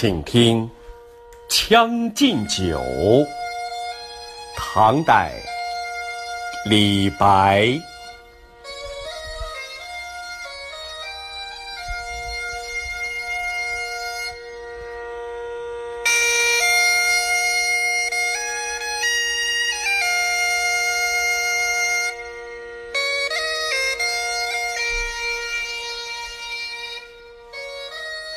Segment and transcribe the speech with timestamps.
[0.00, 0.66] 请听
[1.68, 2.80] 《将进酒》，
[4.56, 5.30] 唐代，
[6.70, 7.78] 李白。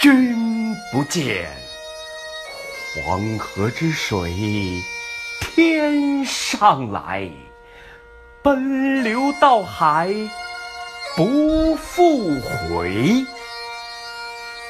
[0.00, 0.41] 君
[0.92, 1.50] 不见，
[2.94, 4.30] 黄河之水
[5.40, 7.30] 天上来，
[8.42, 10.14] 奔流到海
[11.16, 13.24] 不复回。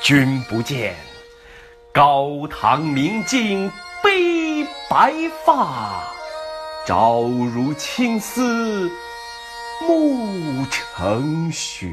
[0.00, 0.94] 君不见，
[1.92, 3.68] 高堂明镜
[4.00, 5.12] 悲白
[5.44, 6.14] 发，
[6.86, 8.88] 朝如青丝
[9.80, 11.90] 暮成雪。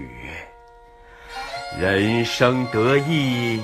[1.80, 3.64] 人生得意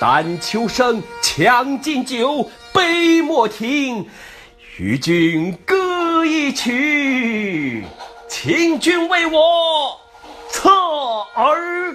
[0.00, 4.06] 丹丘生，将进酒，杯莫停。
[4.76, 7.84] 与君歌一曲，
[8.28, 9.96] 请君为我
[10.50, 10.68] 侧
[11.36, 11.94] 耳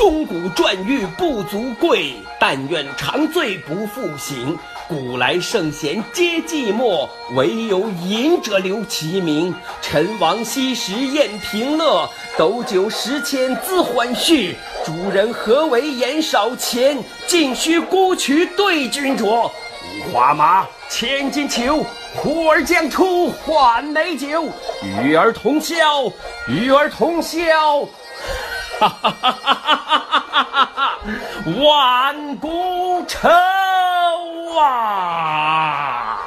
[0.00, 4.58] 钟鼓馔玉不足贵，但愿长醉不复醒。
[4.88, 9.54] 古来圣贤皆寂寞，惟有饮者留其名。
[9.82, 14.54] 陈王昔时宴平乐，斗酒十千恣欢谑。
[14.86, 16.96] 主人何为言少钱？
[17.26, 19.50] 径须沽取对君酌。
[19.50, 21.84] 五花马，千金裘，
[22.16, 24.48] 呼儿将出换美酒。
[25.04, 26.10] 与尔同销，
[26.48, 27.38] 与尔同销。
[28.80, 29.79] 哈哈哈哈哈哈！
[31.64, 33.28] 万古愁
[34.58, 36.18] 啊！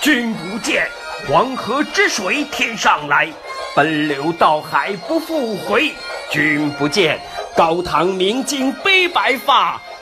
[0.00, 0.88] 君不见，
[1.28, 3.28] 黄河之水天上来，
[3.74, 5.92] 奔流到海不复回。
[6.30, 7.18] 君不见，
[7.56, 9.80] 高堂明镜悲白发，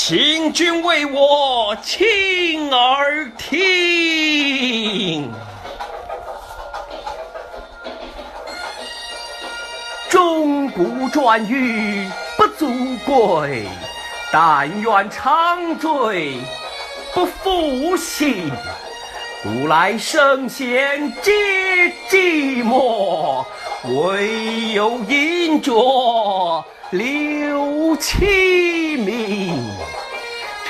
[0.00, 5.28] 请君为我倾耳听。
[10.08, 12.68] 钟鼓馔玉不足
[13.04, 13.66] 贵，
[14.32, 16.36] 但愿长醉
[17.12, 18.52] 不复醒。
[19.42, 21.32] 古来圣贤皆
[22.08, 23.44] 寂寞，
[23.84, 25.72] 惟有饮者
[26.92, 29.68] 留其名。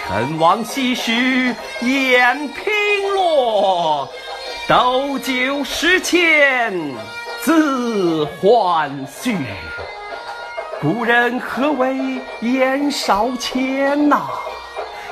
[0.09, 2.65] 陈王昔时宴平
[3.15, 4.09] 乐，
[4.67, 6.73] 斗酒十千
[7.45, 9.37] 恣欢谑。
[10.81, 14.23] 古人何为言少钱呐？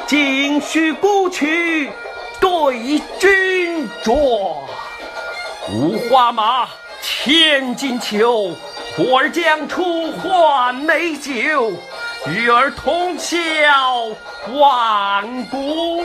[0.07, 1.91] 径须沽取
[2.41, 4.15] 对君酌。
[5.75, 6.67] 五花马，
[7.03, 8.57] 千金裘，
[8.97, 11.71] 呼儿将出换美酒。
[12.29, 13.37] 与尔同销
[14.53, 16.05] 万古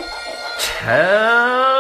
[0.60, 1.71] 愁。